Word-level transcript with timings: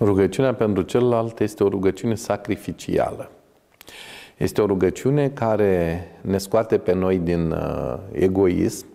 Rugăciunea 0.00 0.54
pentru 0.54 0.82
celălalt 0.82 1.40
este 1.40 1.64
o 1.64 1.68
rugăciune 1.68 2.14
sacrificială. 2.14 3.30
Este 4.36 4.60
o 4.60 4.66
rugăciune 4.66 5.28
care 5.28 6.04
ne 6.20 6.38
scoate 6.38 6.78
pe 6.78 6.92
noi 6.92 7.18
din 7.18 7.50
uh, 7.50 7.98
egoism, 8.12 8.86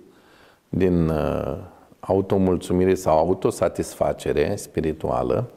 din 0.69 1.07
uh, 1.07 1.57
automulțumire 1.99 2.93
sau 2.93 3.17
autosatisfacere 3.17 4.55
spirituală, 4.55 5.49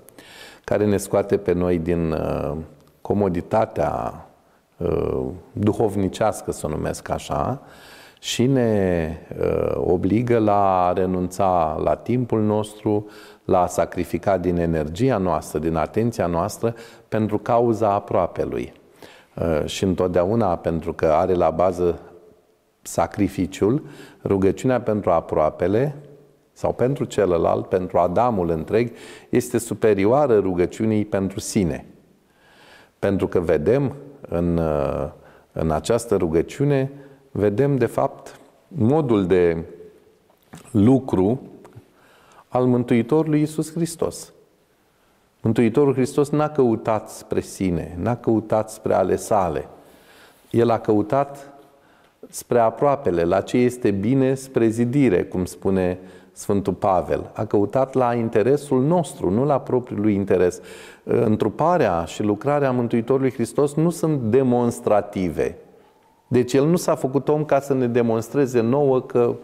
care 0.64 0.86
ne 0.86 0.96
scoate 0.96 1.36
pe 1.36 1.52
noi 1.52 1.78
din 1.78 2.12
uh, 2.12 2.56
comoditatea 3.00 4.26
uh, 4.76 5.26
duhovnicească, 5.52 6.52
să 6.52 6.66
o 6.66 6.68
numesc 6.68 7.08
așa, 7.08 7.62
și 8.18 8.46
ne 8.46 9.10
uh, 9.40 9.74
obligă 9.74 10.38
la 10.38 10.86
a 10.86 10.92
renunța 10.92 11.80
la 11.84 11.94
timpul 11.94 12.42
nostru, 12.42 13.06
la 13.44 13.62
a 13.62 13.66
sacrifica 13.66 14.38
din 14.38 14.56
energia 14.56 15.16
noastră, 15.16 15.58
din 15.58 15.74
atenția 15.74 16.26
noastră, 16.26 16.74
pentru 17.08 17.38
cauza 17.38 17.92
aproapelui. 17.92 18.72
Uh, 19.34 19.64
și 19.64 19.84
întotdeauna, 19.84 20.56
pentru 20.56 20.92
că 20.92 21.06
are 21.06 21.34
la 21.34 21.50
bază 21.50 22.00
sacrificiul, 22.82 23.82
rugăciunea 24.24 24.80
pentru 24.80 25.10
aproapele 25.10 25.96
sau 26.52 26.72
pentru 26.72 27.04
celălalt, 27.04 27.66
pentru 27.66 27.98
Adamul 27.98 28.50
întreg, 28.50 28.92
este 29.28 29.58
superioară 29.58 30.38
rugăciunii 30.38 31.04
pentru 31.04 31.40
sine. 31.40 31.86
Pentru 32.98 33.28
că 33.28 33.40
vedem 33.40 33.94
în, 34.28 34.56
uh, 34.56 35.08
în 35.52 35.70
această 35.70 36.16
rugăciune, 36.16 36.90
vedem 37.36 37.76
de 37.76 37.86
fapt 37.86 38.40
modul 38.68 39.26
de 39.26 39.64
lucru 40.70 41.40
al 42.48 42.66
Mântuitorului 42.66 43.38
Iisus 43.38 43.72
Hristos. 43.72 44.32
Mântuitorul 45.42 45.94
Hristos 45.94 46.28
n-a 46.28 46.48
căutat 46.48 47.10
spre 47.10 47.40
sine, 47.40 47.96
n-a 48.00 48.16
căutat 48.16 48.70
spre 48.70 48.94
ale 48.94 49.16
sale. 49.16 49.68
El 50.50 50.70
a 50.70 50.78
căutat 50.78 51.52
spre 52.28 52.58
aproapele, 52.58 53.24
la 53.24 53.40
ce 53.40 53.56
este 53.56 53.90
bine 53.90 54.34
spre 54.34 54.68
zidire, 54.68 55.24
cum 55.24 55.44
spune 55.44 55.98
Sfântul 56.32 56.72
Pavel. 56.72 57.30
A 57.34 57.44
căutat 57.44 57.94
la 57.94 58.14
interesul 58.14 58.82
nostru, 58.82 59.30
nu 59.30 59.44
la 59.44 59.60
propriul 59.60 60.00
lui 60.00 60.14
interes. 60.14 60.60
Întruparea 61.04 62.04
și 62.04 62.22
lucrarea 62.22 62.70
Mântuitorului 62.70 63.32
Hristos 63.32 63.74
nu 63.74 63.90
sunt 63.90 64.20
demonstrative. 64.20 65.58
Deci 66.28 66.52
El 66.52 66.66
nu 66.66 66.76
s-a 66.76 66.94
făcut 66.94 67.28
om 67.28 67.44
ca 67.44 67.60
să 67.60 67.74
ne 67.74 67.86
demonstreze 67.86 68.60
nouă 68.60 69.00
că, 69.00 69.34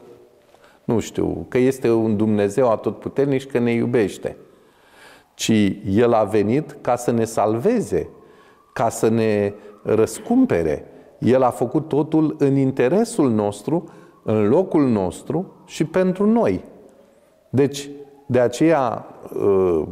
nu 0.85 0.99
știu, 0.99 1.47
că 1.49 1.59
este 1.59 1.91
un 1.91 2.17
Dumnezeu 2.17 2.71
atotputernic 2.71 3.41
și 3.41 3.47
că 3.47 3.59
ne 3.59 3.73
iubește. 3.73 4.37
Ci 5.35 5.53
El 5.85 6.13
a 6.13 6.25
venit 6.25 6.77
ca 6.81 6.97
să 6.97 7.11
ne 7.11 7.25
salveze, 7.25 8.09
ca 8.73 8.89
să 8.89 9.09
ne 9.09 9.55
răscumpere. 9.83 10.87
El 11.19 11.43
a 11.43 11.51
făcut 11.51 11.89
totul 11.89 12.37
în 12.39 12.57
interesul 12.57 13.31
nostru, 13.31 13.85
în 14.23 14.49
locul 14.49 14.89
nostru 14.89 15.55
și 15.67 15.85
pentru 15.85 16.27
noi. 16.27 16.65
Deci, 17.51 17.91
de 18.27 18.41
aceea, 18.41 19.07
uh, 19.35 19.83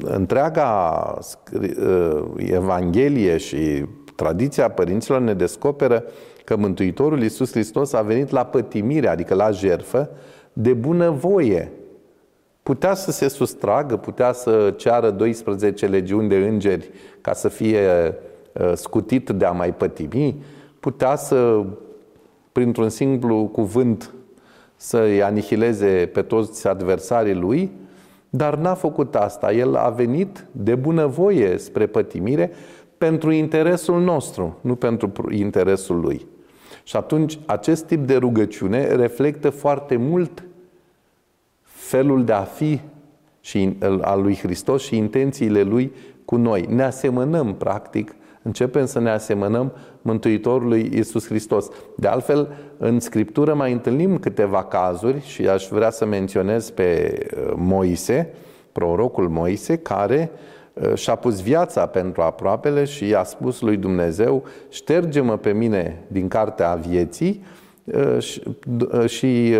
întreaga 0.00 1.18
uh, 1.52 2.24
Evanghelie 2.36 3.36
și 3.36 3.84
tradiția 4.22 4.68
părinților 4.68 5.20
ne 5.20 5.34
descoperă 5.34 6.04
că 6.44 6.56
Mântuitorul 6.56 7.22
Iisus 7.22 7.50
Hristos 7.50 7.92
a 7.92 8.02
venit 8.02 8.30
la 8.30 8.44
pătimire, 8.44 9.08
adică 9.08 9.34
la 9.34 9.50
jerfă, 9.50 10.10
de 10.52 10.72
bunăvoie. 10.72 11.72
Putea 12.62 12.94
să 12.94 13.10
se 13.10 13.28
sustragă, 13.28 13.96
putea 13.96 14.32
să 14.32 14.74
ceară 14.76 15.10
12 15.10 15.86
legiuni 15.86 16.28
de 16.28 16.36
îngeri 16.36 16.90
ca 17.20 17.32
să 17.32 17.48
fie 17.48 18.14
uh, 18.52 18.72
scutit 18.74 19.30
de 19.30 19.44
a 19.44 19.50
mai 19.50 19.74
pătimi, 19.74 20.44
putea 20.80 21.16
să, 21.16 21.64
printr-un 22.52 22.88
simplu 22.88 23.48
cuvânt, 23.52 24.14
să-i 24.76 25.22
anihileze 25.22 26.10
pe 26.12 26.22
toți 26.22 26.68
adversarii 26.68 27.34
lui, 27.34 27.70
dar 28.30 28.56
n-a 28.56 28.74
făcut 28.74 29.14
asta. 29.14 29.52
El 29.52 29.76
a 29.76 29.88
venit 29.88 30.46
de 30.50 30.74
bunăvoie 30.74 31.58
spre 31.58 31.86
pătimire 31.86 32.50
pentru 33.02 33.30
interesul 33.30 34.00
nostru, 34.00 34.58
nu 34.60 34.74
pentru 34.74 35.12
interesul 35.30 36.00
lui. 36.00 36.26
Și 36.82 36.96
atunci 36.96 37.38
acest 37.46 37.86
tip 37.86 38.06
de 38.06 38.16
rugăciune 38.16 38.86
reflectă 38.86 39.50
foarte 39.50 39.96
mult 39.96 40.44
felul 41.62 42.24
de 42.24 42.32
a 42.32 42.42
fi 42.42 42.80
și 43.40 43.76
al 44.00 44.22
lui 44.22 44.36
Hristos 44.36 44.82
și 44.82 44.96
intențiile 44.96 45.62
lui 45.62 45.92
cu 46.24 46.36
noi. 46.36 46.66
Ne 46.68 46.82
asemănăm, 46.82 47.54
practic, 47.54 48.14
începem 48.42 48.86
să 48.86 49.00
ne 49.00 49.10
asemănăm 49.10 49.72
Mântuitorului 50.02 50.90
Iisus 50.94 51.26
Hristos. 51.26 51.68
De 51.96 52.06
altfel, 52.06 52.48
în 52.78 53.00
Scriptură 53.00 53.54
mai 53.54 53.72
întâlnim 53.72 54.18
câteva 54.18 54.64
cazuri 54.64 55.20
și 55.20 55.48
aș 55.48 55.68
vrea 55.68 55.90
să 55.90 56.04
menționez 56.04 56.70
pe 56.70 57.18
uh, 57.36 57.52
Moise, 57.56 58.34
prorocul 58.72 59.28
Moise, 59.28 59.76
care 59.76 60.30
uh, 60.32 60.38
și-a 60.94 61.14
pus 61.14 61.42
viața 61.42 61.86
pentru 61.86 62.22
aproapele 62.22 62.84
și 62.84 63.08
i-a 63.08 63.24
spus 63.24 63.60
lui 63.60 63.76
Dumnezeu, 63.76 64.44
șterge-mă 64.68 65.36
pe 65.36 65.52
mine 65.52 66.02
din 66.06 66.28
cartea 66.28 66.74
vieții 66.74 67.44
uh, 67.84 69.06
și 69.06 69.58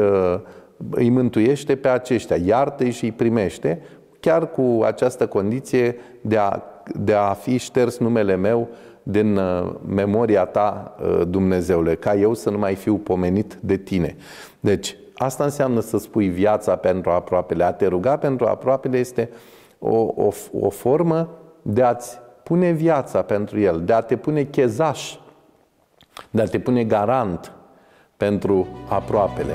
îi 0.91 1.11
mântuiește 1.11 1.77
pe 1.77 1.89
aceștia, 1.89 2.37
iartă-i 2.37 2.91
și 2.91 3.05
îi 3.05 3.13
primește, 3.13 3.83
chiar 4.21 4.51
cu 4.51 4.81
această 4.85 5.27
condiție 5.27 5.97
de 6.21 6.37
a, 6.37 6.63
de 6.95 7.15
a 7.15 7.33
fi 7.33 7.59
șters 7.59 7.99
numele 7.99 8.37
meu 8.37 8.69
din 9.03 9.37
uh, 9.37 9.73
memoria 9.87 10.45
ta, 10.45 10.97
uh, 11.03 11.23
Dumnezeule, 11.29 11.95
ca 11.95 12.15
eu 12.15 12.35
să 12.35 12.51
nu 12.51 12.59
mai 12.59 12.75
fiu 12.75 12.97
pomenit 12.97 13.59
de 13.61 13.77
tine. 13.77 14.17
Deci, 14.61 14.97
asta 15.15 15.45
înseamnă 15.45 15.81
să 15.81 15.99
spui 15.99 16.29
viața 16.29 16.77
pentru 16.77 17.11
aproapele. 17.11 17.65
A 17.65 17.73
te 17.73 17.87
ruga 17.87 18.17
pentru 18.17 18.47
aproapele 18.47 18.99
este 18.99 19.31
o, 19.83 19.97
o, 20.17 20.33
o 20.53 20.71
formă 20.71 21.29
de 21.63 21.83
a-ți 21.83 22.19
pune 22.43 22.71
viața 22.71 23.23
pentru 23.23 23.61
el, 23.61 23.85
de 23.85 23.93
a 23.93 24.01
te 24.01 24.17
pune 24.17 24.45
chezaș, 24.45 25.17
de 26.31 26.43
a 26.43 26.47
te 26.47 26.59
pune 26.59 26.85
garant 26.85 27.53
pentru 28.17 28.67
aproapele. 28.89 29.55